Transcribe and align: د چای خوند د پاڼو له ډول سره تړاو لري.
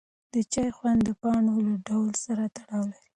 د 0.33 0.35
چای 0.53 0.69
خوند 0.77 0.99
د 1.07 1.09
پاڼو 1.21 1.55
له 1.67 1.73
ډول 1.87 2.11
سره 2.25 2.43
تړاو 2.57 2.83
لري. 2.91 3.07